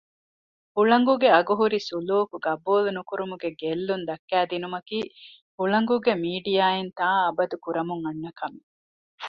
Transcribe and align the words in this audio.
ހުޅަނގުގެ 0.75 1.27
އަގުހުރި 1.35 1.79
ސުލޫކު 1.89 2.35
ގަބޫލު 2.45 2.89
ނުކުރުމުގެ 2.97 3.49
ގެއްލުން 3.59 4.03
ދައްކައިދިނުމަކީ 4.09 4.99
ހުޅަނގުގެ 5.57 6.13
މީޑިއާއިން 6.23 6.91
ތާއަބަދު 6.99 7.55
ކުރަމުން 7.63 8.03
އަންނަ 8.05 8.31
ކަމެއް 8.39 8.69